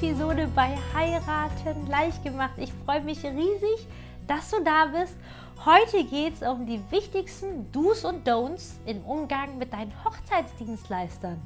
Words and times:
Episode 0.00 0.46
bei 0.54 0.78
Heiraten 0.94 1.88
leicht 1.88 2.22
gemacht. 2.22 2.52
Ich 2.56 2.72
freue 2.84 3.00
mich 3.00 3.24
riesig, 3.24 3.88
dass 4.28 4.48
du 4.48 4.62
da 4.62 4.86
bist. 4.86 5.16
Heute 5.64 6.04
geht 6.04 6.34
es 6.34 6.42
um 6.48 6.66
die 6.66 6.80
wichtigsten 6.92 7.72
Do's 7.72 8.04
und 8.04 8.26
Don'ts 8.28 8.74
im 8.86 9.04
Umgang 9.04 9.58
mit 9.58 9.72
deinen 9.72 9.92
Hochzeitsdienstleistern. 10.04 11.42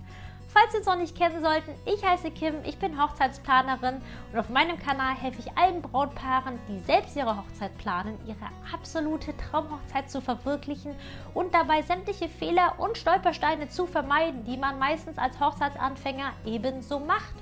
Falls 0.49 0.73
Sie 0.73 0.79
es 0.81 0.87
noch 0.87 0.99
nicht 0.99 1.17
kennen 1.17 1.41
sollten, 1.41 1.71
ich 1.87 2.05
heiße 2.05 2.31
Kim, 2.31 2.57
ich 2.65 2.79
bin 2.79 3.03
Hochzeitsplanerin 3.03 4.03
und 4.33 4.39
auf 4.39 4.51
meinem 4.51 4.79
Kanal 4.79 5.15
helfe 5.15 5.41
ich 5.41 5.57
allen 5.57 5.81
Brautpaaren, 5.81 6.59
die 6.69 6.79
selbst 6.81 7.17
ihre 7.17 7.39
Hochzeit 7.39 7.77
planen, 7.79 8.19
ihre 8.27 8.51
absolute 8.71 9.35
Traumhochzeit 9.35 10.11
zu 10.11 10.21
verwirklichen 10.21 10.95
und 11.33 11.55
dabei 11.55 11.81
sämtliche 11.81 12.29
Fehler 12.29 12.75
und 12.77 12.99
Stolpersteine 12.99 13.71
zu 13.71 13.87
vermeiden, 13.87 14.45
die 14.45 14.59
man 14.59 14.79
meistens 14.79 15.17
als 15.17 15.41
Hochzeitsanfänger 15.41 16.33
ebenso 16.45 16.99
macht. 16.99 17.33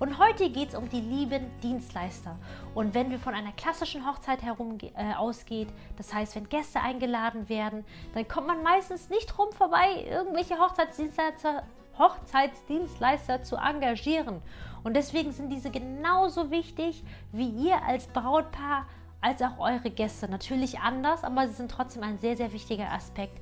Und 0.00 0.18
heute 0.18 0.48
geht 0.48 0.70
es 0.70 0.74
um 0.74 0.88
die 0.88 1.02
lieben 1.02 1.50
Dienstleister. 1.62 2.38
Und 2.74 2.94
wenn 2.94 3.10
wir 3.10 3.18
von 3.18 3.34
einer 3.34 3.52
klassischen 3.52 4.06
Hochzeit 4.06 4.42
herum 4.42 4.78
äh, 4.80 5.14
ausgeht, 5.14 5.68
das 5.98 6.14
heißt, 6.14 6.36
wenn 6.36 6.48
Gäste 6.48 6.80
eingeladen 6.80 7.50
werden, 7.50 7.84
dann 8.14 8.26
kommt 8.26 8.46
man 8.46 8.62
meistens 8.62 9.10
nicht 9.10 9.26
drum 9.26 9.52
vorbei, 9.52 10.06
irgendwelche 10.10 10.58
Hochzeitsdienstleister, 10.58 11.64
Hochzeitsdienstleister 11.98 13.42
zu 13.42 13.56
engagieren. 13.56 14.40
Und 14.82 14.94
deswegen 14.94 15.32
sind 15.32 15.50
diese 15.50 15.70
genauso 15.70 16.50
wichtig 16.50 17.04
wie 17.30 17.50
ihr 17.50 17.82
als 17.82 18.06
Brautpaar 18.06 18.86
als 19.20 19.42
auch 19.42 19.58
eure 19.58 19.90
Gäste. 19.90 20.30
Natürlich 20.30 20.80
anders, 20.80 21.24
aber 21.24 21.46
sie 21.46 21.54
sind 21.54 21.70
trotzdem 21.70 22.04
ein 22.04 22.16
sehr, 22.16 22.38
sehr 22.38 22.54
wichtiger 22.54 22.90
Aspekt 22.90 23.38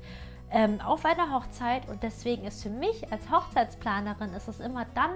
ähm, 0.51 0.81
auf 0.81 1.05
einer 1.05 1.31
Hochzeit 1.31 1.87
und 1.89 2.01
deswegen 2.03 2.45
ist 2.45 2.63
für 2.63 2.69
mich 2.69 3.11
als 3.11 3.29
Hochzeitsplanerin 3.29 4.33
ist 4.33 4.47
es 4.47 4.59
immer 4.59 4.85
dann 4.95 5.11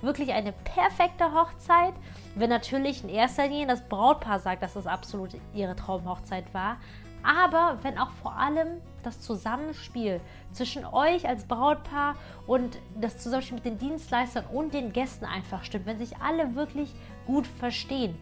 wirklich 0.00 0.32
eine 0.32 0.52
perfekte 0.52 1.32
Hochzeit, 1.32 1.94
wenn 2.34 2.50
natürlich 2.50 3.02
in 3.02 3.10
erster 3.10 3.48
Linie 3.48 3.66
das 3.66 3.88
Brautpaar 3.88 4.38
sagt, 4.38 4.62
dass 4.62 4.76
es 4.76 4.86
absolut 4.86 5.30
ihre 5.54 5.74
Traumhochzeit 5.74 6.52
war, 6.54 6.76
aber 7.22 7.78
wenn 7.82 7.98
auch 7.98 8.10
vor 8.22 8.36
allem 8.36 8.80
das 9.02 9.20
Zusammenspiel 9.20 10.20
zwischen 10.52 10.84
euch 10.84 11.28
als 11.28 11.44
Brautpaar 11.44 12.14
und 12.46 12.78
das 13.00 13.18
Zusammenspiel 13.18 13.56
mit 13.56 13.64
den 13.64 13.78
Dienstleistern 13.78 14.44
und 14.46 14.74
den 14.74 14.92
Gästen 14.92 15.24
einfach 15.24 15.64
stimmt, 15.64 15.86
wenn 15.86 15.98
sich 15.98 16.16
alle 16.18 16.54
wirklich 16.54 16.94
gut 17.26 17.46
verstehen. 17.46 18.16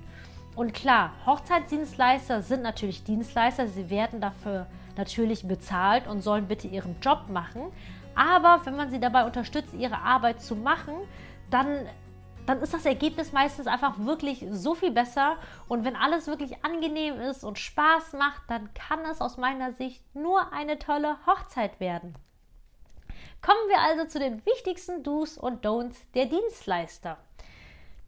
Und 0.57 0.73
klar, 0.73 1.13
Hochzeitsdienstleister 1.27 2.43
sind 2.43 2.63
natürlich 2.63 3.05
Dienstleister, 3.05 3.67
sie 3.67 3.91
werden 3.91 4.21
dafür 4.21 4.67
natürlich 4.97 5.47
bezahlt 5.47 6.07
und 6.07 6.21
sollen 6.21 6.49
bitte 6.49 6.69
ihren 6.69 7.01
Job 7.01 7.29
machen. 7.29 7.73
Aber 8.15 8.61
wenn 8.65 8.77
man 8.77 8.91
sie 8.91 9.01
dabei 9.01 9.25
unterstützt, 9.25 9.75
ihre 9.75 9.99
Arbeit 9.99 10.41
zu 10.41 10.55
machen, 10.57 10.95
dann, 11.51 11.87
dann 12.47 12.61
ist 12.61 12.75
das 12.75 12.87
Ergebnis 12.87 13.33
meistens 13.33 13.67
einfach 13.67 13.99
wirklich 13.99 14.47
so 14.51 14.75
viel 14.75 14.93
besser. 14.93 15.37
Und 15.69 15.85
wenn 15.85 15.97
alles 15.97 16.27
wirklich 16.27 16.65
angenehm 16.65 17.21
ist 17.21 17.45
und 17.45 17.59
Spaß 17.59 18.13
macht, 18.15 18.43
dann 18.49 18.73
kann 18.75 19.01
es 19.11 19.21
aus 19.21 19.37
meiner 19.37 19.73
Sicht 19.73 20.03
nur 20.15 20.53
eine 20.53 20.79
tolle 20.79 21.17
Hochzeit 21.27 21.81
werden. 21.81 22.15
Kommen 23.43 23.69
wir 23.69 23.81
also 23.81 24.07
zu 24.07 24.19
den 24.19 24.45
wichtigsten 24.47 25.03
Do's 25.03 25.37
und 25.37 25.67
Don'ts 25.67 25.97
der 26.15 26.27
Dienstleister. 26.27 27.19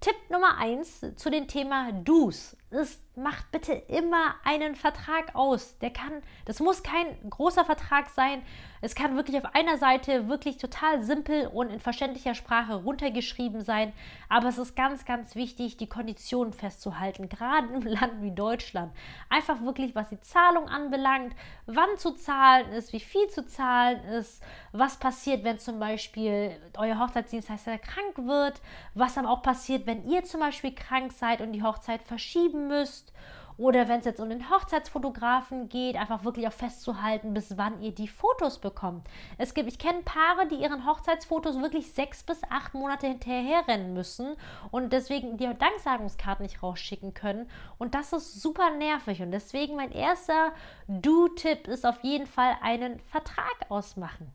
Tipp 0.01 0.17
Nummer 0.31 0.57
1 0.59 1.15
zu 1.17 1.31
dem 1.31 1.49
Thema 1.49 1.93
Do's 1.93 2.57
ist 2.71 3.01
macht 3.17 3.51
bitte 3.51 3.73
immer 3.73 4.35
einen 4.45 4.77
Vertrag 4.77 5.35
aus. 5.35 5.79
Der 5.79 5.91
kann, 5.91 6.23
das 6.45 6.61
muss 6.61 6.83
kein 6.83 7.07
großer 7.29 7.65
Vertrag 7.65 8.11
sein. 8.11 8.43
Es 8.83 8.95
kann 8.95 9.17
wirklich 9.17 9.39
auf 9.39 9.55
einer 9.55 9.79
Seite 9.79 10.29
wirklich 10.29 10.59
total 10.59 11.03
simpel 11.03 11.47
und 11.47 11.71
in 11.71 11.81
verständlicher 11.81 12.35
Sprache 12.35 12.75
runtergeschrieben 12.75 13.63
sein. 13.63 13.95
Aber 14.29 14.49
es 14.49 14.59
ist 14.59 14.77
ganz, 14.77 15.07
ganz 15.07 15.35
wichtig, 15.35 15.79
die 15.79 15.89
Konditionen 15.89 16.53
festzuhalten, 16.53 17.31
gerade 17.31 17.69
im 17.69 17.83
Land 17.87 18.21
wie 18.21 18.33
Deutschland. 18.33 18.93
Einfach 19.31 19.63
wirklich, 19.63 19.95
was 19.95 20.11
die 20.11 20.21
Zahlung 20.21 20.69
anbelangt, 20.69 21.35
wann 21.65 21.97
zu 21.97 22.13
zahlen 22.13 22.71
ist, 22.73 22.93
wie 22.93 23.01
viel 23.01 23.27
zu 23.29 23.47
zahlen 23.47 24.05
ist, 24.05 24.43
was 24.73 24.99
passiert, 24.99 25.43
wenn 25.43 25.59
zum 25.59 25.81
Beispiel 25.81 26.55
euer 26.77 26.99
Hochzeitsdienstleister 26.99 27.79
krank 27.79 28.19
wird, 28.19 28.61
was 28.93 29.15
dann 29.15 29.25
auch 29.25 29.43
passiert, 29.43 29.87
wenn 29.87 30.07
ihr 30.07 30.23
zum 30.25 30.41
Beispiel 30.41 30.75
krank 30.75 31.13
seid 31.13 31.41
und 31.41 31.53
die 31.53 31.63
Hochzeit 31.63 32.03
verschieben 32.03 32.56
müsst 32.57 32.87
müsst. 32.87 33.13
Oder 33.59 33.89
wenn 33.89 34.01
es 34.01 34.05
jetzt 34.05 34.21
um 34.21 34.29
den 34.29 34.51
Hochzeitsfotografen 34.51 35.71
geht, 35.71 35.97
einfach 35.97 36.25
wirklich 36.25 36.47
auch 36.47 36.53
festzuhalten, 36.53 37.33
bis 37.33 37.57
wann 37.57 37.81
ihr 37.81 37.93
die 37.95 38.07
Fotos 38.07 38.59
bekommt. 38.59 39.09
Es 39.39 39.55
gibt, 39.55 39.67
ich 39.67 39.79
kenne 39.79 40.03
Paare, 40.03 40.47
die 40.47 40.57
ihren 40.57 40.85
Hochzeitsfotos 40.85 41.59
wirklich 41.63 41.91
sechs 41.93 42.23
bis 42.23 42.43
acht 42.51 42.75
Monate 42.75 43.07
hinterher 43.07 43.67
rennen 43.67 43.95
müssen 43.95 44.37
und 44.71 44.93
deswegen 44.93 45.39
die 45.39 45.49
Danksagungskarten 45.59 46.43
nicht 46.43 46.63
rausschicken 46.63 47.15
können. 47.15 47.49
Und 47.79 47.95
das 47.95 48.13
ist 48.13 48.43
super 48.43 48.73
nervig. 48.77 49.23
Und 49.23 49.31
deswegen 49.31 49.77
mein 49.77 49.93
erster 49.93 50.53
Do-Tipp 50.87 51.67
ist 51.67 51.87
auf 51.87 52.05
jeden 52.05 52.27
Fall 52.27 52.59
einen 52.61 53.01
Vertrag 53.01 53.71
ausmachen. 53.71 54.31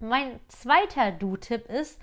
Mein 0.00 0.38
zweiter 0.48 1.12
Do-Tipp 1.12 1.66
ist, 1.70 1.98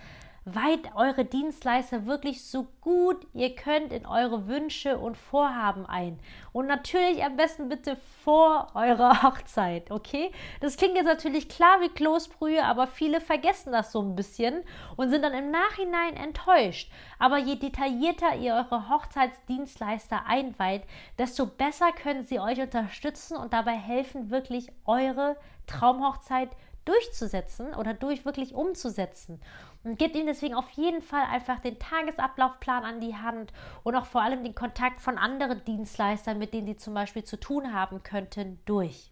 Weiht 0.55 0.95
eure 0.95 1.25
Dienstleister 1.25 2.05
wirklich 2.05 2.43
so 2.43 2.67
gut 2.81 3.27
ihr 3.33 3.55
könnt 3.55 3.91
in 3.91 4.05
eure 4.05 4.47
Wünsche 4.47 4.97
und 4.97 5.17
Vorhaben 5.17 5.85
ein. 5.85 6.19
Und 6.51 6.67
natürlich 6.67 7.23
am 7.23 7.35
besten 7.35 7.69
bitte 7.69 7.97
vor 8.23 8.71
eurer 8.73 9.23
Hochzeit, 9.23 9.91
okay? 9.91 10.31
Das 10.61 10.77
klingt 10.77 10.95
jetzt 10.95 11.05
natürlich 11.05 11.49
klar 11.49 11.81
wie 11.81 11.89
Kloßbrühe, 11.89 12.63
aber 12.63 12.87
viele 12.87 13.21
vergessen 13.21 13.71
das 13.71 13.91
so 13.91 14.01
ein 14.01 14.15
bisschen 14.15 14.63
und 14.95 15.09
sind 15.09 15.23
dann 15.23 15.33
im 15.33 15.51
Nachhinein 15.51 16.15
enttäuscht. 16.15 16.91
Aber 17.19 17.37
je 17.37 17.55
detaillierter 17.55 18.35
ihr 18.37 18.53
eure 18.55 18.89
Hochzeitsdienstleister 18.89 20.25
einweiht, 20.25 20.83
desto 21.17 21.45
besser 21.45 21.91
können 21.91 22.23
sie 22.23 22.39
euch 22.39 22.59
unterstützen 22.59 23.37
und 23.37 23.53
dabei 23.53 23.75
helfen, 23.75 24.29
wirklich 24.29 24.71
eure 24.85 25.35
Traumhochzeit 25.67 26.49
durchzusetzen 26.89 27.73
oder 27.75 27.93
durch 27.93 28.25
wirklich 28.25 28.55
umzusetzen. 28.55 29.39
Und 29.83 29.97
gebt 29.97 30.15
ihm 30.15 30.25
deswegen 30.25 30.55
auf 30.55 30.69
jeden 30.71 31.01
Fall 31.01 31.23
einfach 31.23 31.59
den 31.59 31.79
Tagesablaufplan 31.79 32.83
an 32.83 32.99
die 32.99 33.15
Hand 33.15 33.53
und 33.83 33.95
auch 33.95 34.05
vor 34.05 34.21
allem 34.21 34.43
den 34.43 34.53
Kontakt 34.55 34.99
von 34.99 35.17
anderen 35.17 35.63
Dienstleistern, 35.63 36.37
mit 36.37 36.53
denen 36.53 36.67
sie 36.67 36.75
zum 36.75 36.93
Beispiel 36.93 37.23
zu 37.23 37.39
tun 37.39 37.73
haben 37.73 38.03
könnten, 38.03 38.59
durch. 38.65 39.11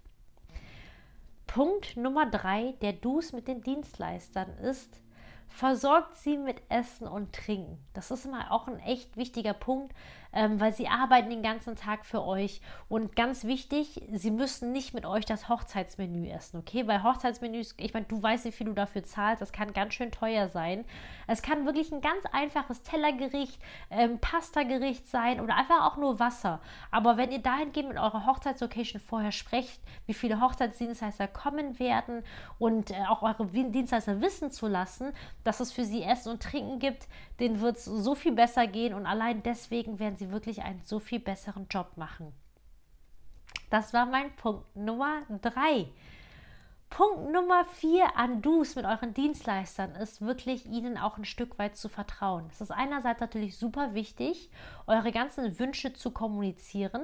Punkt 1.48 1.96
Nummer 1.96 2.30
drei 2.30 2.74
der 2.82 2.94
Dus 2.94 3.32
mit 3.32 3.48
den 3.48 3.62
Dienstleistern 3.62 4.50
ist, 4.58 5.00
versorgt 5.48 6.16
sie 6.18 6.38
mit 6.38 6.62
Essen 6.70 7.08
und 7.08 7.34
Trinken. 7.34 7.80
Das 7.94 8.12
ist 8.12 8.26
immer 8.26 8.52
auch 8.52 8.68
ein 8.68 8.80
echt 8.80 9.16
wichtiger 9.16 9.54
Punkt, 9.54 9.96
ähm, 10.34 10.60
weil 10.60 10.74
sie 10.74 10.88
arbeiten 10.88 11.30
den 11.30 11.44
ganzen 11.44 11.76
Tag 11.76 12.06
für 12.06 12.24
euch. 12.24 12.62
Und 12.90 13.16
ganz 13.16 13.44
wichtig, 13.44 14.02
sie 14.12 14.32
müssen 14.32 14.72
nicht 14.72 14.94
mit 14.94 15.06
euch 15.06 15.26
das 15.26 15.50
Hochzeitsmenü 15.50 16.28
essen, 16.30 16.60
okay? 16.60 16.88
Weil 16.88 17.04
Hochzeitsmenüs, 17.04 17.76
ich 17.78 17.94
meine, 17.94 18.06
du 18.06 18.22
weißt, 18.22 18.46
wie 18.46 18.52
viel 18.52 18.68
du 18.68 18.74
dafür 18.74 19.04
zahlst, 19.04 19.42
das 19.42 19.52
kann 19.52 19.74
ganz 19.74 19.94
schön 19.94 20.12
teuer 20.12 20.50
sein. 20.50 20.86
Es 21.28 21.42
kann 21.42 21.66
wirklich 21.66 21.92
ein 21.92 22.02
ganz 22.02 22.26
einfaches 22.32 22.84
Tellergericht, 22.84 23.60
ähm, 23.90 24.20
Pastagericht 24.20 25.08
sein 25.08 25.42
oder 25.42 25.56
einfach 25.56 25.86
auch 25.86 25.98
nur 25.98 26.20
Wasser. 26.20 26.60
Aber 26.92 27.18
wenn 27.18 27.32
ihr 27.32 27.40
dahingehend 27.40 27.90
mit 27.90 27.98
eurer 27.98 28.26
Hochzeitslocation 28.26 29.02
vorher 29.02 29.32
sprecht, 29.32 29.82
wie 30.06 30.14
viele 30.14 30.42
Hochzeitsdienstleister 30.42 31.28
kommen 31.28 31.80
werden 31.80 32.24
und 32.60 32.92
äh, 32.92 33.06
auch 33.08 33.22
eure 33.22 33.46
Dienstleister 33.48 34.22
wissen 34.22 34.52
zu 34.52 34.68
lassen, 34.68 35.14
dass 35.44 35.60
es 35.60 35.72
für 35.72 35.86
sie 35.86 36.04
Essen 36.04 36.32
und 36.32 36.44
Trinken 36.44 36.80
gibt, 36.80 37.08
denen 37.40 37.62
wird 37.62 37.78
es 37.78 37.86
so 37.86 38.16
viel 38.16 38.34
besser 38.34 38.68
gehen 38.68 38.94
und 38.94 39.06
allein 39.06 39.44
deswegen 39.44 40.00
werden 40.00 40.16
sie 40.16 40.27
wirklich 40.32 40.64
einen 40.64 40.82
so 40.84 41.00
viel 41.00 41.20
besseren 41.20 41.68
Job 41.70 41.98
machen. 41.98 42.34
Das 43.70 43.94
war 43.94 44.06
mein 44.06 44.36
Punkt 44.36 44.76
Nummer 44.76 45.24
drei. 45.42 45.88
Punkt 46.90 47.32
Nummer 47.32 47.66
vier 47.66 48.16
an 48.16 48.42
Dus 48.42 48.76
mit 48.76 48.86
euren 48.86 49.14
Dienstleistern 49.14 49.92
ist 49.96 50.22
wirklich 50.22 50.66
ihnen 50.66 50.98
auch 50.98 51.18
ein 51.18 51.26
Stück 51.26 51.60
weit 51.60 51.76
zu 51.76 51.90
vertrauen. 51.90 52.46
Es 52.50 52.62
ist 52.62 52.72
einerseits 52.72 53.20
natürlich 53.20 53.58
super 53.58 53.94
wichtig, 53.94 54.50
eure 54.86 55.12
ganzen 55.12 55.60
Wünsche 55.60 55.94
zu 55.94 56.12
kommunizieren, 56.12 57.02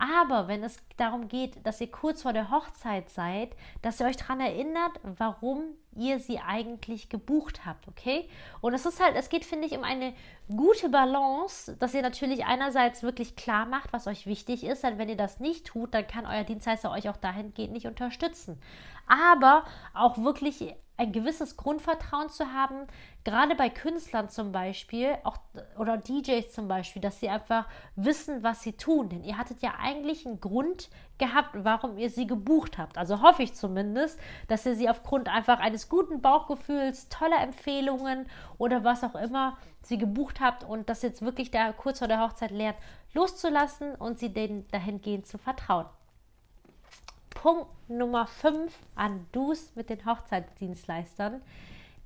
aber 0.00 0.48
wenn 0.48 0.64
es 0.64 0.78
darum 0.96 1.28
geht, 1.28 1.64
dass 1.66 1.80
ihr 1.80 1.90
kurz 1.90 2.22
vor 2.22 2.32
der 2.32 2.50
Hochzeit 2.50 3.10
seid, 3.10 3.54
dass 3.82 4.00
ihr 4.00 4.06
euch 4.06 4.16
daran 4.16 4.40
erinnert, 4.40 4.98
warum 5.02 5.74
ihr 5.94 6.18
sie 6.20 6.38
eigentlich 6.38 7.10
gebucht 7.10 7.66
habt, 7.66 7.86
okay? 7.86 8.26
Und 8.62 8.72
es 8.72 8.86
ist 8.86 8.98
halt, 8.98 9.14
es 9.14 9.28
geht, 9.28 9.44
finde 9.44 9.66
ich, 9.66 9.76
um 9.76 9.84
eine 9.84 10.14
gute 10.48 10.88
Balance, 10.88 11.76
dass 11.76 11.92
ihr 11.92 12.00
natürlich 12.00 12.46
einerseits 12.46 13.02
wirklich 13.02 13.36
klar 13.36 13.66
macht, 13.66 13.92
was 13.92 14.06
euch 14.06 14.26
wichtig 14.26 14.64
ist, 14.64 14.84
denn 14.84 14.96
wenn 14.96 15.10
ihr 15.10 15.18
das 15.18 15.38
nicht 15.38 15.66
tut, 15.66 15.92
dann 15.92 16.06
kann 16.06 16.24
euer 16.24 16.44
Dienstleister 16.44 16.90
euch 16.90 17.10
auch 17.10 17.18
dahingehend 17.18 17.74
nicht 17.74 17.86
unterstützen. 17.86 18.58
Aber 19.06 19.64
auch 19.92 20.16
wirklich 20.16 20.74
ein 21.00 21.12
gewisses 21.12 21.56
Grundvertrauen 21.56 22.28
zu 22.28 22.52
haben, 22.52 22.86
gerade 23.24 23.54
bei 23.54 23.70
Künstlern 23.70 24.28
zum 24.28 24.52
Beispiel, 24.52 25.16
auch 25.24 25.38
oder 25.78 25.96
DJs 25.96 26.52
zum 26.52 26.68
Beispiel, 26.68 27.00
dass 27.00 27.20
sie 27.20 27.30
einfach 27.30 27.66
wissen, 27.96 28.42
was 28.42 28.62
sie 28.62 28.74
tun. 28.74 29.08
Denn 29.08 29.24
ihr 29.24 29.38
hattet 29.38 29.62
ja 29.62 29.72
eigentlich 29.80 30.26
einen 30.26 30.40
Grund 30.40 30.90
gehabt, 31.16 31.56
warum 31.64 31.96
ihr 31.96 32.10
sie 32.10 32.26
gebucht 32.26 32.76
habt. 32.76 32.98
Also 32.98 33.22
hoffe 33.22 33.42
ich 33.42 33.54
zumindest, 33.54 34.20
dass 34.48 34.66
ihr 34.66 34.74
sie 34.74 34.90
aufgrund 34.90 35.30
einfach 35.30 35.58
eines 35.58 35.88
guten 35.88 36.20
Bauchgefühls, 36.20 37.08
toller 37.08 37.40
Empfehlungen 37.40 38.26
oder 38.58 38.84
was 38.84 39.02
auch 39.02 39.14
immer 39.14 39.56
sie 39.80 39.96
gebucht 39.96 40.40
habt 40.40 40.64
und 40.64 40.90
das 40.90 41.00
jetzt 41.00 41.22
wirklich 41.22 41.50
da 41.50 41.72
kurz 41.72 42.00
vor 42.00 42.08
der 42.08 42.20
Hochzeit 42.20 42.50
lernt, 42.50 42.76
loszulassen 43.14 43.94
und 43.94 44.18
sie 44.18 44.34
denen 44.34 44.68
dahingehend 44.68 45.26
zu 45.26 45.38
vertrauen. 45.38 45.86
Punkt 47.40 47.68
Nummer 47.88 48.26
5 48.26 48.70
an 48.96 49.26
Dus 49.32 49.74
mit 49.74 49.88
den 49.88 50.04
Hochzeitsdienstleistern. 50.04 51.40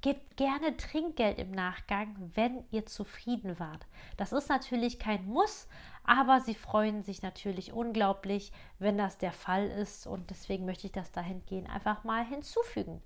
Gebt 0.01 0.37
gerne 0.37 0.77
Trinkgeld 0.77 1.41
im 1.41 1.51
Nachgang, 1.51 2.15
wenn 2.37 2.63
ihr 2.71 2.87
zufrieden 2.87 3.59
wart. 3.59 3.85
Das 4.17 4.31
ist 4.31 4.49
natürlich 4.49 5.01
kein 5.01 5.27
Muss, 5.27 5.67
aber 6.05 6.41
sie 6.41 6.55
freuen 6.55 7.03
sich 7.03 7.23
natürlich 7.23 7.73
unglaublich, 7.73 8.53
wenn 8.79 8.97
das 8.97 9.19
der 9.19 9.33
Fall 9.33 9.67
ist 9.67 10.07
und 10.07 10.31
deswegen 10.31 10.67
möchte 10.67 10.87
ich 10.87 10.93
das 10.93 11.11
dahingehend 11.11 11.69
einfach 11.69 12.05
mal 12.05 12.25
hinzufügen. 12.25 13.03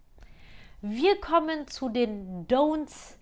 Wir 0.83 1.19
kommen 1.23 1.67
zu 1.67 1.89
den 1.89 2.47
Don'ts 2.47 3.17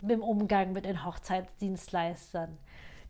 im 0.00 0.22
Umgang 0.22 0.70
mit 0.70 0.84
den 0.84 1.04
Hochzeitsdienstleistern. 1.04 2.56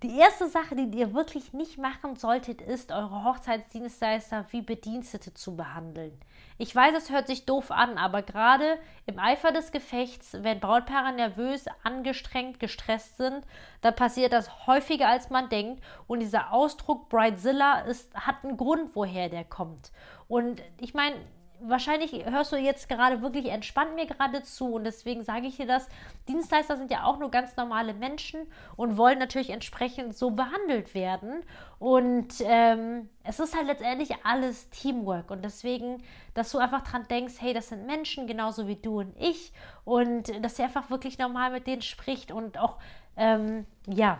Die 0.04 0.16
erste 0.16 0.46
Sache, 0.46 0.76
die 0.76 0.96
ihr 0.96 1.12
wirklich 1.12 1.52
nicht 1.52 1.76
machen 1.76 2.14
solltet, 2.14 2.62
ist, 2.62 2.92
eure 2.92 3.24
Hochzeitsdienstleister 3.24 4.46
wie 4.50 4.62
Bedienstete 4.62 5.34
zu 5.34 5.56
behandeln. 5.56 6.16
Ich 6.56 6.74
weiß, 6.74 6.96
es 6.96 7.10
hört 7.10 7.26
sich 7.26 7.46
doof 7.46 7.72
an, 7.72 7.98
aber 7.98 8.22
gerade 8.22 8.78
im 9.06 9.18
Eifer 9.18 9.50
des 9.50 9.72
Gefechts, 9.72 10.36
wenn 10.40 10.60
Brautpaare 10.60 11.12
nervös, 11.12 11.64
angestrengt, 11.82 12.60
gestresst 12.60 13.16
sind, 13.16 13.44
dann 13.80 13.96
passiert 13.96 14.32
das 14.32 14.68
häufiger, 14.68 15.08
als 15.08 15.30
man 15.30 15.48
denkt. 15.48 15.82
Und 16.06 16.20
dieser 16.20 16.52
Ausdruck 16.52 17.08
Bridezilla 17.08 17.80
ist, 17.80 18.14
hat 18.14 18.44
einen 18.44 18.56
Grund, 18.56 18.94
woher 18.94 19.28
der 19.28 19.44
kommt. 19.44 19.90
Und 20.28 20.62
ich 20.78 20.94
meine, 20.94 21.16
wahrscheinlich 21.60 22.24
hörst 22.26 22.52
du 22.52 22.56
jetzt 22.56 22.88
gerade 22.88 23.22
wirklich 23.22 23.46
entspannt 23.46 23.94
mir 23.94 24.06
gerade 24.06 24.42
zu 24.42 24.74
und 24.74 24.84
deswegen 24.84 25.24
sage 25.24 25.46
ich 25.46 25.56
dir 25.56 25.66
das. 25.66 25.88
Dienstleister 26.28 26.76
sind 26.76 26.90
ja 26.90 27.04
auch 27.04 27.18
nur 27.18 27.30
ganz 27.30 27.56
normale 27.56 27.94
Menschen 27.94 28.46
und 28.76 28.96
wollen 28.96 29.18
natürlich 29.18 29.50
entsprechend 29.50 30.16
so 30.16 30.30
behandelt 30.30 30.94
werden. 30.94 31.44
Und 31.78 32.34
ähm, 32.40 33.08
es 33.24 33.40
ist 33.40 33.56
halt 33.56 33.66
letztendlich 33.66 34.10
alles 34.24 34.68
Teamwork 34.70 35.30
und 35.30 35.44
deswegen, 35.44 36.02
dass 36.34 36.50
du 36.52 36.58
einfach 36.58 36.82
dran 36.82 37.06
denkst, 37.08 37.34
hey, 37.38 37.54
das 37.54 37.68
sind 37.68 37.86
Menschen 37.86 38.26
genauso 38.26 38.66
wie 38.66 38.76
du 38.76 39.00
und 39.00 39.14
ich 39.18 39.52
und 39.84 40.44
dass 40.44 40.58
ihr 40.58 40.66
einfach 40.66 40.90
wirklich 40.90 41.18
normal 41.18 41.50
mit 41.50 41.66
denen 41.66 41.82
spricht 41.82 42.32
und 42.32 42.58
auch, 42.58 42.78
ähm, 43.16 43.66
ja, 43.86 44.18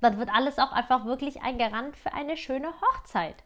dann 0.00 0.18
wird 0.18 0.30
alles 0.34 0.58
auch 0.58 0.72
einfach 0.72 1.04
wirklich 1.04 1.42
ein 1.42 1.58
Garant 1.58 1.96
für 1.96 2.12
eine 2.12 2.36
schöne 2.36 2.68
Hochzeit. 2.68 3.43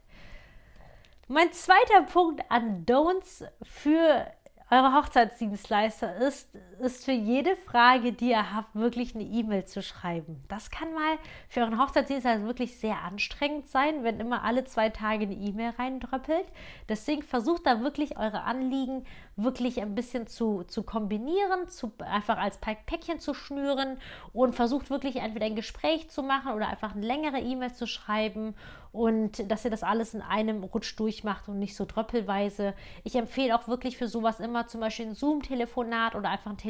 Mein 1.30 1.52
zweiter 1.52 2.04
Punkt 2.10 2.42
an 2.48 2.86
Don'ts 2.86 3.44
für 3.62 4.26
eure 4.70 4.94
Hochzeitsdienstleister 4.94 6.16
ist, 6.16 6.48
ist 6.80 7.04
für 7.04 7.12
jede 7.12 7.56
Frage, 7.56 8.12
die 8.12 8.30
ihr 8.30 8.54
habt, 8.54 8.74
wirklich 8.74 9.14
eine 9.14 9.24
E-Mail 9.24 9.64
zu 9.64 9.82
schreiben. 9.82 10.42
Das 10.48 10.70
kann 10.70 10.92
mal 10.94 11.18
für 11.48 11.60
euren 11.60 11.80
Hochzeitsdienstleister 11.80 12.46
wirklich 12.46 12.78
sehr 12.78 13.02
anstrengend 13.02 13.68
sein, 13.68 14.04
wenn 14.04 14.20
immer 14.20 14.44
alle 14.44 14.64
zwei 14.64 14.88
Tage 14.88 15.24
eine 15.24 15.34
E-Mail 15.34 15.70
reindröppelt. 15.78 16.46
Deswegen 16.88 17.22
versucht 17.22 17.66
da 17.66 17.80
wirklich 17.80 18.16
eure 18.16 18.42
Anliegen 18.42 19.04
wirklich 19.36 19.80
ein 19.80 19.94
bisschen 19.94 20.26
zu, 20.26 20.64
zu 20.64 20.82
kombinieren, 20.82 21.68
zu, 21.68 21.92
einfach 21.98 22.38
als 22.38 22.58
Päckchen 22.58 23.20
zu 23.20 23.34
schnüren 23.34 23.98
und 24.32 24.54
versucht 24.54 24.90
wirklich 24.90 25.16
entweder 25.16 25.46
ein 25.46 25.56
Gespräch 25.56 26.10
zu 26.10 26.22
machen 26.22 26.52
oder 26.52 26.68
einfach 26.68 26.94
eine 26.94 27.06
längere 27.06 27.38
E-Mail 27.38 27.72
zu 27.72 27.86
schreiben 27.86 28.54
und 28.90 29.50
dass 29.50 29.64
ihr 29.64 29.70
das 29.70 29.82
alles 29.82 30.14
in 30.14 30.22
einem 30.22 30.64
Rutsch 30.64 30.98
durchmacht 30.98 31.48
und 31.48 31.58
nicht 31.58 31.76
so 31.76 31.84
dröppelweise. 31.84 32.74
Ich 33.04 33.14
empfehle 33.14 33.54
auch 33.54 33.68
wirklich 33.68 33.96
für 33.96 34.08
sowas 34.08 34.40
immer 34.40 34.66
zum 34.66 34.80
Beispiel 34.80 35.06
ein 35.06 35.14
Zoom-Telefonat 35.14 36.14
oder 36.14 36.30
einfach 36.30 36.50
ein 36.50 36.56
Telefonat 36.56 36.67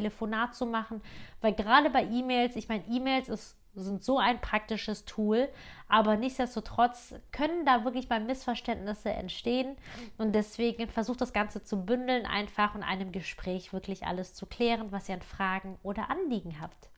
zu 0.53 0.67
machen, 0.67 1.03
weil 1.41 1.55
gerade 1.55 1.91
bei 1.91 2.05
E-Mails, 2.05 2.57
ich 2.57 2.69
meine, 2.69 2.85
E-Mails 2.89 3.29
ist 3.29 3.59
sind 3.75 4.05
so 4.05 4.19
ein 4.19 4.41
praktisches 4.41 5.05
Tool, 5.05 5.49
aber 5.89 6.17
nichtsdestotrotz 6.17 7.15
können 7.33 7.65
da 7.65 7.85
wirklich 7.85 8.09
mal 8.09 8.21
Missverständnisse 8.21 9.11
entstehen 9.11 9.77
und 10.19 10.33
deswegen 10.33 10.89
versucht 10.89 11.21
das 11.21 11.33
Ganze 11.33 11.63
zu 11.63 11.85
bündeln 11.85 12.27
einfach 12.27 12.75
und 12.75 12.83
einem 12.83 13.13
Gespräch 13.13 13.73
wirklich 13.73 14.07
alles 14.07 14.35
zu 14.35 14.47
klären, 14.47 14.93
was 14.93 15.09
ihr 15.09 15.15
an 15.15 15.23
Fragen 15.23 15.79
oder 15.83 16.11
Anliegen 16.11 16.61
habt. 16.61 16.89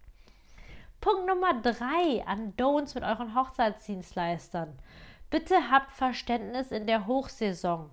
Punkt 1.00 1.26
Nummer 1.26 1.60
drei 1.60 2.24
an 2.26 2.54
Don'ts 2.56 2.94
mit 2.94 3.04
euren 3.04 3.34
Hochzeitsdienstleistern. 3.34 4.78
Bitte 5.30 5.70
habt 5.70 5.92
Verständnis 5.92 6.72
in 6.72 6.86
der 6.86 7.06
Hochsaison. 7.06 7.90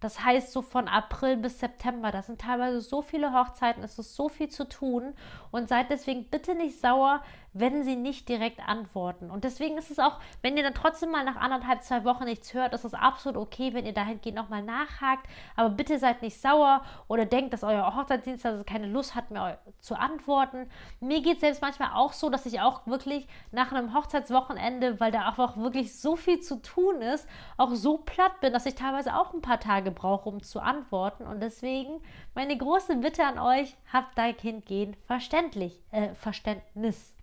Das 0.00 0.24
heißt, 0.24 0.52
so 0.52 0.62
von 0.62 0.88
April 0.88 1.36
bis 1.36 1.60
September, 1.60 2.10
das 2.10 2.26
sind 2.26 2.40
teilweise 2.40 2.80
so 2.80 3.02
viele 3.02 3.32
Hochzeiten, 3.32 3.84
es 3.84 3.98
ist 3.98 4.16
so 4.16 4.28
viel 4.28 4.48
zu 4.48 4.66
tun. 4.68 5.14
Und 5.50 5.68
seid 5.68 5.90
deswegen 5.90 6.24
bitte 6.24 6.54
nicht 6.54 6.80
sauer, 6.80 7.22
wenn 7.52 7.82
sie 7.82 7.96
nicht 7.96 8.28
direkt 8.28 8.60
antworten. 8.66 9.30
Und 9.30 9.44
deswegen 9.44 9.76
ist 9.76 9.90
es 9.90 9.98
auch, 9.98 10.18
wenn 10.42 10.56
ihr 10.56 10.62
dann 10.62 10.74
trotzdem 10.74 11.10
mal 11.10 11.24
nach 11.24 11.36
anderthalb, 11.36 11.82
zwei 11.82 12.04
Wochen 12.04 12.24
nichts 12.24 12.54
hört, 12.54 12.74
ist 12.74 12.84
es 12.84 12.94
absolut 12.94 13.36
okay, 13.40 13.74
wenn 13.74 13.86
ihr 13.86 13.92
dahingehend 13.92 14.36
nochmal 14.36 14.62
nachhakt. 14.62 15.26
Aber 15.56 15.70
bitte 15.70 15.98
seid 15.98 16.22
nicht 16.22 16.40
sauer 16.40 16.82
oder 17.08 17.26
denkt, 17.26 17.52
dass 17.52 17.64
euer 17.64 17.94
Hochzeitsdienst 17.96 18.46
also 18.46 18.64
keine 18.64 18.86
Lust 18.86 19.14
hat, 19.14 19.30
mir 19.30 19.58
zu 19.80 19.98
antworten. 19.98 20.68
Mir 21.00 21.20
geht 21.22 21.34
es 21.34 21.40
selbst 21.40 21.62
manchmal 21.62 21.90
auch 21.94 22.12
so, 22.12 22.30
dass 22.30 22.46
ich 22.46 22.60
auch 22.60 22.86
wirklich 22.86 23.26
nach 23.50 23.72
einem 23.72 23.94
Hochzeitswochenende, 23.94 25.00
weil 25.00 25.10
da 25.10 25.26
einfach 25.26 25.56
wirklich 25.56 25.98
so 25.98 26.16
viel 26.16 26.40
zu 26.40 26.62
tun 26.62 27.02
ist, 27.02 27.28
auch 27.56 27.74
so 27.74 27.98
platt 27.98 28.40
bin, 28.40 28.52
dass 28.52 28.66
ich 28.66 28.74
teilweise 28.74 29.16
auch 29.16 29.34
ein 29.34 29.42
paar 29.42 29.60
Tage 29.60 29.90
brauche, 29.90 30.28
um 30.28 30.42
zu 30.42 30.60
antworten. 30.60 31.24
Und 31.24 31.40
deswegen 31.40 32.00
meine 32.34 32.56
große 32.56 32.96
Bitte 32.96 33.24
an 33.24 33.38
euch, 33.38 33.76
habt 33.92 34.16
dein 34.16 34.36
Kind 34.36 34.66
gehen 34.66 34.96
verständlich, 35.06 35.82
äh, 35.90 36.14
Verständnis. 36.14 37.14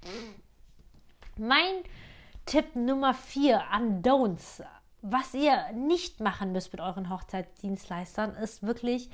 Mein 1.37 1.83
Tipp 2.45 2.75
Nummer 2.75 3.13
4 3.13 3.71
an 3.71 4.01
Don'ts, 4.01 4.63
was 5.01 5.33
ihr 5.33 5.71
nicht 5.73 6.19
machen 6.19 6.51
müsst 6.51 6.71
mit 6.73 6.81
euren 6.81 7.09
Hochzeitsdienstleistern, 7.09 8.35
ist 8.35 8.63
wirklich 8.63 9.09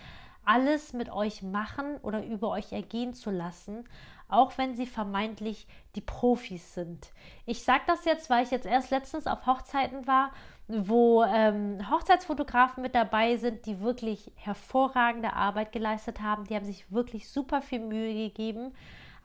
alles 0.45 0.93
mit 0.93 1.09
euch 1.09 1.41
machen 1.41 1.97
oder 2.01 2.23
über 2.23 2.49
euch 2.49 2.71
ergehen 2.71 3.13
zu 3.13 3.31
lassen, 3.31 3.87
auch 4.27 4.57
wenn 4.57 4.75
sie 4.75 4.87
vermeintlich 4.87 5.67
die 5.95 6.01
Profis 6.01 6.73
sind. 6.73 7.11
Ich 7.45 7.63
sage 7.63 7.83
das 7.87 8.05
jetzt, 8.05 8.29
weil 8.29 8.43
ich 8.43 8.51
jetzt 8.51 8.65
erst 8.65 8.91
letztens 8.91 9.27
auf 9.27 9.45
Hochzeiten 9.45 10.07
war, 10.07 10.31
wo 10.67 11.23
ähm, 11.23 11.89
Hochzeitsfotografen 11.89 12.81
mit 12.83 12.95
dabei 12.95 13.37
sind, 13.37 13.65
die 13.65 13.81
wirklich 13.81 14.31
hervorragende 14.35 15.33
Arbeit 15.33 15.71
geleistet 15.71 16.21
haben. 16.21 16.45
Die 16.45 16.55
haben 16.55 16.65
sich 16.65 16.91
wirklich 16.91 17.29
super 17.29 17.61
viel 17.61 17.79
Mühe 17.79 18.13
gegeben. 18.13 18.73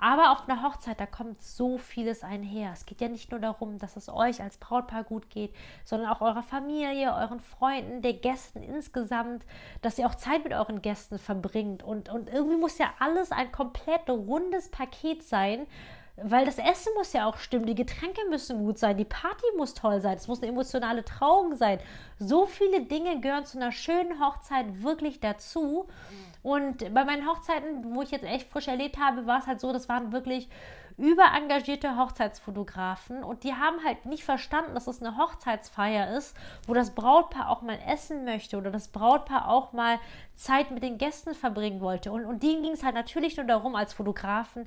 Aber 0.00 0.30
auf 0.30 0.48
einer 0.48 0.62
Hochzeit, 0.62 1.00
da 1.00 1.06
kommt 1.06 1.42
so 1.42 1.76
vieles 1.76 2.22
einher. 2.22 2.70
Es 2.72 2.86
geht 2.86 3.00
ja 3.00 3.08
nicht 3.08 3.32
nur 3.32 3.40
darum, 3.40 3.78
dass 3.78 3.96
es 3.96 4.08
euch 4.08 4.40
als 4.40 4.56
Brautpaar 4.56 5.02
gut 5.02 5.28
geht, 5.28 5.52
sondern 5.84 6.08
auch 6.08 6.20
eurer 6.20 6.44
Familie, 6.44 7.12
euren 7.12 7.40
Freunden, 7.40 8.00
der 8.00 8.12
Gästen 8.12 8.62
insgesamt, 8.62 9.44
dass 9.82 9.98
ihr 9.98 10.06
auch 10.06 10.14
Zeit 10.14 10.44
mit 10.44 10.52
euren 10.52 10.82
Gästen 10.82 11.18
verbringt. 11.18 11.82
Und, 11.82 12.10
und 12.10 12.30
irgendwie 12.30 12.56
muss 12.56 12.78
ja 12.78 12.94
alles 13.00 13.32
ein 13.32 13.50
komplett 13.50 14.08
rundes 14.08 14.70
Paket 14.70 15.24
sein, 15.24 15.66
weil 16.22 16.44
das 16.44 16.58
Essen 16.58 16.92
muss 16.96 17.12
ja 17.12 17.26
auch 17.26 17.36
stimmen, 17.36 17.66
die 17.66 17.74
Getränke 17.74 18.20
müssen 18.28 18.64
gut 18.64 18.78
sein, 18.78 18.96
die 18.96 19.04
Party 19.04 19.44
muss 19.56 19.74
toll 19.74 20.00
sein, 20.00 20.16
es 20.16 20.28
muss 20.28 20.42
eine 20.42 20.50
emotionale 20.50 21.04
Trauung 21.04 21.54
sein. 21.54 21.78
So 22.18 22.46
viele 22.46 22.82
Dinge 22.82 23.20
gehören 23.20 23.44
zu 23.44 23.58
einer 23.58 23.72
schönen 23.72 24.20
Hochzeit 24.20 24.82
wirklich 24.82 25.20
dazu. 25.20 25.86
Und 26.42 26.92
bei 26.94 27.04
meinen 27.04 27.28
Hochzeiten, 27.28 27.94
wo 27.94 28.02
ich 28.02 28.10
jetzt 28.10 28.24
echt 28.24 28.50
frisch 28.50 28.68
erlebt 28.68 28.98
habe, 28.98 29.26
war 29.26 29.38
es 29.38 29.46
halt 29.46 29.60
so, 29.60 29.72
das 29.72 29.88
waren 29.88 30.12
wirklich 30.12 30.48
überengagierte 30.96 31.96
Hochzeitsfotografen 31.96 33.22
und 33.22 33.44
die 33.44 33.54
haben 33.54 33.84
halt 33.84 34.04
nicht 34.04 34.24
verstanden, 34.24 34.74
dass 34.74 34.88
es 34.88 35.00
eine 35.00 35.16
Hochzeitsfeier 35.16 36.16
ist, 36.16 36.36
wo 36.66 36.74
das 36.74 36.92
Brautpaar 36.92 37.50
auch 37.50 37.62
mal 37.62 37.78
essen 37.86 38.24
möchte 38.24 38.58
oder 38.58 38.72
das 38.72 38.88
Brautpaar 38.88 39.48
auch 39.48 39.72
mal 39.72 40.00
Zeit 40.34 40.72
mit 40.72 40.82
den 40.82 40.98
Gästen 40.98 41.34
verbringen 41.34 41.80
wollte. 41.80 42.10
Und, 42.10 42.24
und 42.24 42.42
denen 42.42 42.64
ging 42.64 42.72
es 42.72 42.82
halt 42.82 42.96
natürlich 42.96 43.36
nur 43.36 43.46
darum, 43.46 43.76
als 43.76 43.92
Fotografen 43.92 44.66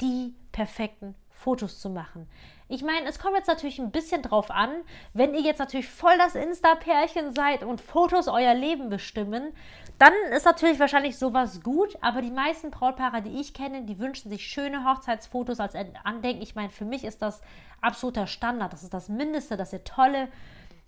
die 0.00 0.34
perfekten 0.52 1.14
Fotos 1.30 1.80
zu 1.80 1.88
machen. 1.88 2.28
Ich 2.68 2.82
meine, 2.82 3.06
es 3.06 3.18
kommt 3.18 3.36
jetzt 3.36 3.46
natürlich 3.46 3.78
ein 3.78 3.90
bisschen 3.90 4.22
drauf 4.22 4.50
an, 4.50 4.70
wenn 5.14 5.34
ihr 5.34 5.40
jetzt 5.40 5.60
natürlich 5.60 5.88
voll 5.88 6.18
das 6.18 6.34
Insta-Pärchen 6.34 7.32
seid 7.32 7.62
und 7.62 7.80
Fotos 7.80 8.28
euer 8.28 8.54
Leben 8.54 8.90
bestimmen, 8.90 9.54
dann 9.98 10.12
ist 10.32 10.44
natürlich 10.44 10.78
wahrscheinlich 10.78 11.16
sowas 11.16 11.62
gut, 11.62 11.96
aber 12.02 12.22
die 12.22 12.30
meisten 12.30 12.70
Brautpaare, 12.70 13.22
die 13.22 13.40
ich 13.40 13.54
kenne, 13.54 13.82
die 13.82 13.98
wünschen 13.98 14.30
sich 14.30 14.46
schöne 14.46 14.84
Hochzeitsfotos 14.84 15.60
als 15.60 15.74
Andenken. 16.04 16.42
Ich 16.42 16.54
meine, 16.54 16.70
für 16.70 16.84
mich 16.84 17.04
ist 17.04 17.22
das 17.22 17.40
absoluter 17.80 18.26
Standard. 18.26 18.72
Das 18.72 18.82
ist 18.82 18.92
das 18.92 19.08
Mindeste, 19.08 19.56
dass 19.56 19.72
ihr 19.72 19.84
tolle 19.84 20.28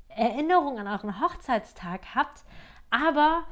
Erinnerungen 0.08 0.86
an 0.86 0.88
euren 0.88 1.20
Hochzeitstag 1.20 2.14
habt. 2.14 2.44
Aber 2.90 3.44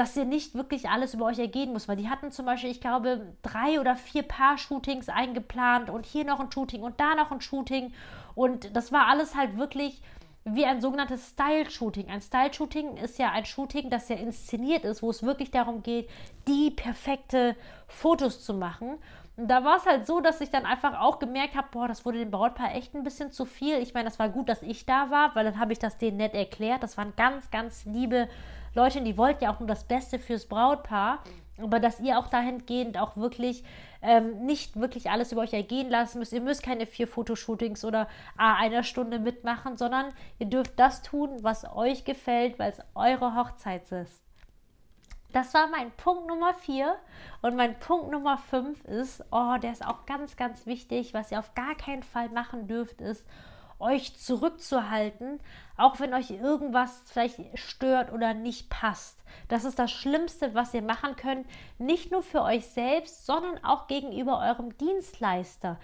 dass 0.00 0.16
ihr 0.16 0.24
nicht 0.24 0.54
wirklich 0.54 0.88
alles 0.88 1.12
über 1.12 1.26
euch 1.26 1.38
ergehen 1.38 1.74
muss, 1.74 1.86
weil 1.86 1.96
die 1.96 2.08
hatten 2.08 2.32
zum 2.32 2.46
Beispiel, 2.46 2.70
ich 2.70 2.80
glaube, 2.80 3.34
drei 3.42 3.78
oder 3.78 3.96
vier 3.96 4.22
Paar-Shootings 4.22 5.10
eingeplant 5.10 5.90
und 5.90 6.06
hier 6.06 6.24
noch 6.24 6.40
ein 6.40 6.50
Shooting 6.50 6.80
und 6.80 6.98
da 6.98 7.14
noch 7.14 7.30
ein 7.30 7.42
Shooting 7.42 7.92
und 8.34 8.74
das 8.74 8.92
war 8.92 9.08
alles 9.08 9.34
halt 9.34 9.58
wirklich 9.58 10.00
wie 10.44 10.64
ein 10.64 10.80
sogenanntes 10.80 11.28
Style-Shooting. 11.28 12.08
Ein 12.08 12.22
Style-Shooting 12.22 12.96
ist 12.96 13.18
ja 13.18 13.30
ein 13.32 13.44
Shooting, 13.44 13.90
das 13.90 14.08
ja 14.08 14.16
inszeniert 14.16 14.86
ist, 14.86 15.02
wo 15.02 15.10
es 15.10 15.22
wirklich 15.22 15.50
darum 15.50 15.82
geht, 15.82 16.08
die 16.48 16.70
perfekte 16.70 17.54
Fotos 17.86 18.42
zu 18.42 18.54
machen. 18.54 18.96
Und 19.36 19.48
da 19.48 19.64
war 19.64 19.76
es 19.76 19.84
halt 19.84 20.06
so, 20.06 20.20
dass 20.20 20.40
ich 20.40 20.50
dann 20.50 20.64
einfach 20.64 20.98
auch 20.98 21.18
gemerkt 21.18 21.56
habe, 21.56 21.68
boah, 21.72 21.88
das 21.88 22.06
wurde 22.06 22.20
dem 22.20 22.30
Brautpaar 22.30 22.74
echt 22.74 22.94
ein 22.94 23.04
bisschen 23.04 23.32
zu 23.32 23.44
viel. 23.44 23.76
Ich 23.76 23.92
meine, 23.92 24.08
das 24.08 24.18
war 24.18 24.30
gut, 24.30 24.48
dass 24.48 24.62
ich 24.62 24.86
da 24.86 25.10
war, 25.10 25.34
weil 25.34 25.44
dann 25.44 25.58
habe 25.58 25.74
ich 25.74 25.78
das 25.78 25.98
denen 25.98 26.16
nett 26.16 26.32
erklärt. 26.32 26.82
Das 26.82 26.96
waren 26.96 27.12
ganz, 27.16 27.50
ganz 27.50 27.84
liebe 27.84 28.30
Leute, 28.74 29.00
die 29.02 29.16
wollten 29.16 29.44
ja 29.44 29.52
auch 29.52 29.58
nur 29.60 29.68
das 29.68 29.84
Beste 29.84 30.18
fürs 30.18 30.46
Brautpaar. 30.46 31.22
Aber 31.58 31.78
dass 31.78 32.00
ihr 32.00 32.18
auch 32.18 32.28
dahingehend 32.28 32.98
auch 32.98 33.16
wirklich 33.16 33.64
ähm, 34.02 34.46
nicht 34.46 34.80
wirklich 34.80 35.10
alles 35.10 35.32
über 35.32 35.42
euch 35.42 35.52
ergehen 35.52 35.90
lassen 35.90 36.18
müsst. 36.18 36.32
Ihr 36.32 36.40
müsst 36.40 36.62
keine 36.62 36.86
vier 36.86 37.06
Fotoshootings 37.06 37.84
oder 37.84 38.08
ah, 38.36 38.54
einer 38.54 38.82
Stunde 38.82 39.18
mitmachen, 39.18 39.76
sondern 39.76 40.06
ihr 40.38 40.46
dürft 40.46 40.78
das 40.78 41.02
tun, 41.02 41.38
was 41.42 41.70
euch 41.74 42.04
gefällt, 42.04 42.58
weil 42.58 42.72
es 42.72 42.80
eure 42.94 43.36
Hochzeit 43.36 43.92
ist. 43.92 44.22
Das 45.32 45.54
war 45.54 45.68
mein 45.68 45.92
Punkt 45.92 46.26
Nummer 46.26 46.54
4. 46.54 46.96
Und 47.42 47.56
mein 47.56 47.78
Punkt 47.78 48.10
Nummer 48.10 48.38
5 48.38 48.84
ist, 48.86 49.22
oh, 49.30 49.56
der 49.62 49.72
ist 49.72 49.86
auch 49.86 50.06
ganz, 50.06 50.36
ganz 50.36 50.66
wichtig. 50.66 51.14
Was 51.14 51.30
ihr 51.30 51.38
auf 51.38 51.54
gar 51.54 51.74
keinen 51.76 52.02
Fall 52.02 52.30
machen 52.30 52.66
dürft, 52.66 53.00
ist, 53.00 53.24
euch 53.80 54.16
zurückzuhalten, 54.16 55.40
auch 55.76 55.98
wenn 55.98 56.14
euch 56.14 56.30
irgendwas 56.30 57.02
vielleicht 57.06 57.40
stört 57.54 58.12
oder 58.12 58.34
nicht 58.34 58.68
passt. 58.68 59.18
Das 59.48 59.64
ist 59.64 59.78
das 59.78 59.90
Schlimmste, 59.90 60.54
was 60.54 60.74
ihr 60.74 60.82
machen 60.82 61.16
könnt, 61.16 61.46
nicht 61.78 62.10
nur 62.12 62.22
für 62.22 62.42
euch 62.42 62.66
selbst, 62.66 63.26
sondern 63.26 63.62
auch 63.64 63.86
gegenüber 63.86 64.40
eurem 64.40 64.76
Dienstleister. 64.78 65.78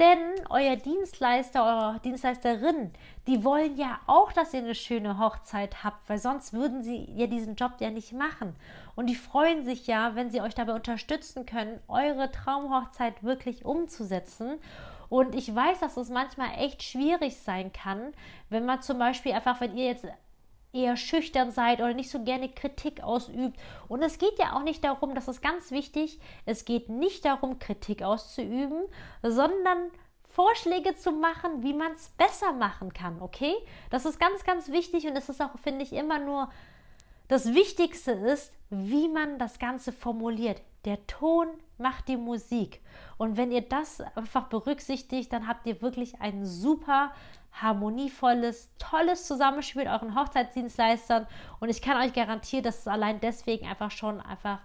Denn 0.00 0.18
euer 0.48 0.74
Dienstleister, 0.74 1.64
eure 1.64 2.00
Dienstleisterin, 2.00 2.90
die 3.28 3.44
wollen 3.44 3.76
ja 3.76 4.00
auch, 4.06 4.32
dass 4.32 4.52
ihr 4.52 4.60
eine 4.60 4.74
schöne 4.74 5.18
Hochzeit 5.18 5.84
habt, 5.84 6.08
weil 6.08 6.18
sonst 6.18 6.52
würden 6.52 6.82
sie 6.82 7.08
ja 7.14 7.28
diesen 7.28 7.54
Job 7.54 7.74
ja 7.78 7.90
nicht 7.90 8.12
machen. 8.12 8.56
Und 8.96 9.06
die 9.06 9.14
freuen 9.14 9.64
sich 9.64 9.86
ja, 9.86 10.16
wenn 10.16 10.30
sie 10.30 10.40
euch 10.40 10.54
dabei 10.54 10.74
unterstützen 10.74 11.46
können, 11.46 11.78
eure 11.86 12.32
Traumhochzeit 12.32 13.22
wirklich 13.22 13.64
umzusetzen. 13.64 14.58
Und 15.12 15.34
ich 15.34 15.54
weiß, 15.54 15.80
dass 15.80 15.98
es 15.98 16.08
manchmal 16.08 16.58
echt 16.58 16.82
schwierig 16.82 17.36
sein 17.36 17.70
kann, 17.70 18.14
wenn 18.48 18.64
man 18.64 18.80
zum 18.80 18.98
Beispiel 18.98 19.32
einfach, 19.32 19.60
wenn 19.60 19.76
ihr 19.76 19.84
jetzt 19.84 20.06
eher 20.72 20.96
schüchtern 20.96 21.50
seid 21.50 21.80
oder 21.80 21.92
nicht 21.92 22.08
so 22.08 22.24
gerne 22.24 22.48
Kritik 22.48 23.02
ausübt. 23.02 23.60
Und 23.88 24.02
es 24.02 24.16
geht 24.16 24.38
ja 24.38 24.56
auch 24.56 24.62
nicht 24.62 24.82
darum, 24.82 25.14
das 25.14 25.28
ist 25.28 25.42
ganz 25.42 25.70
wichtig, 25.70 26.18
es 26.46 26.64
geht 26.64 26.88
nicht 26.88 27.26
darum, 27.26 27.58
Kritik 27.58 28.02
auszuüben, 28.02 28.84
sondern 29.22 29.90
Vorschläge 30.30 30.96
zu 30.96 31.12
machen, 31.12 31.62
wie 31.62 31.74
man 31.74 31.92
es 31.92 32.08
besser 32.16 32.54
machen 32.54 32.94
kann, 32.94 33.20
okay? 33.20 33.52
Das 33.90 34.06
ist 34.06 34.18
ganz, 34.18 34.44
ganz 34.44 34.70
wichtig 34.70 35.06
und 35.06 35.14
es 35.14 35.28
ist 35.28 35.42
auch, 35.42 35.58
finde 35.62 35.82
ich, 35.82 35.92
immer 35.92 36.20
nur 36.20 36.50
das 37.28 37.52
Wichtigste 37.52 38.12
ist, 38.12 38.50
wie 38.70 39.08
man 39.08 39.38
das 39.38 39.58
Ganze 39.58 39.92
formuliert. 39.92 40.62
Der 40.86 41.06
Ton 41.06 41.48
macht 41.82 42.08
die 42.08 42.16
Musik. 42.16 42.80
Und 43.18 43.36
wenn 43.36 43.52
ihr 43.52 43.62
das 43.62 44.00
einfach 44.16 44.44
berücksichtigt, 44.44 45.32
dann 45.32 45.46
habt 45.46 45.66
ihr 45.66 45.82
wirklich 45.82 46.20
ein 46.20 46.46
super 46.46 47.12
harmonievolles, 47.52 48.70
tolles 48.78 49.26
Zusammenspiel 49.26 49.84
mit 49.84 49.92
euren 49.92 50.14
Hochzeitsdienstleistern. 50.14 51.26
Und 51.60 51.68
ich 51.68 51.82
kann 51.82 52.00
euch 52.02 52.14
garantieren, 52.14 52.64
dass 52.64 52.80
es 52.80 52.88
allein 52.88 53.20
deswegen 53.20 53.66
einfach 53.66 53.90
schon 53.90 54.20
einfach 54.20 54.60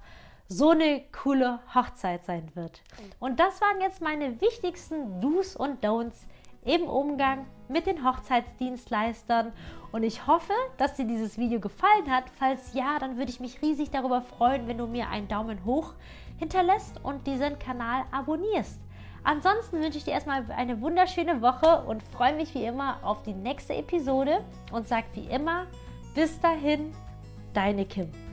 so 0.48 0.70
eine 0.70 1.04
coole 1.12 1.60
Hochzeit 1.76 2.24
sein 2.24 2.50
wird. 2.56 2.82
Und 3.20 3.40
das 3.40 3.60
waren 3.60 3.82
jetzt 3.82 4.02
meine 4.02 4.40
wichtigsten 4.40 5.20
Do's 5.20 5.56
und 5.58 5.84
Don'ts 5.84 6.26
im 6.64 6.84
Umgang 6.84 7.46
mit 7.70 7.86
den 7.86 8.04
Hochzeitsdienstleistern. 8.04 9.52
Und 9.92 10.04
ich 10.04 10.28
hoffe, 10.28 10.54
dass 10.78 10.96
dir 10.96 11.06
dieses 11.06 11.38
Video 11.38 11.60
gefallen 11.60 12.10
hat. 12.10 12.26
Falls 12.38 12.74
ja, 12.74 13.00
dann 13.00 13.18
würde 13.18 13.32
ich 13.32 13.40
mich 13.40 13.62
riesig 13.62 13.92
darüber 13.92 14.22
freuen, 14.22 14.68
wenn 14.68 14.78
du 14.78 14.88
mir 14.88 15.10
einen 15.10 15.28
Daumen 15.28 15.64
hoch 15.66 15.94
hinterlässt 16.38 17.04
und 17.04 17.26
diesen 17.26 17.58
Kanal 17.60 18.04
abonnierst. 18.12 18.80
Ansonsten 19.24 19.82
wünsche 19.82 19.98
ich 19.98 20.06
dir 20.06 20.12
erstmal 20.12 20.46
eine 20.52 20.80
wunderschöne 20.82 21.42
Woche 21.42 21.84
und 21.86 22.02
freue 22.02 22.36
mich 22.36 22.54
wie 22.56 22.64
immer 22.64 23.00
auf 23.04 23.24
die 23.24 23.34
nächste 23.34 23.76
Episode 23.76 24.44
und 24.72 24.88
sag 24.88 25.06
wie 25.14 25.26
immer, 25.26 25.66
bis 26.16 26.40
dahin, 26.40 26.94
deine 27.54 27.86
Kim. 27.86 28.27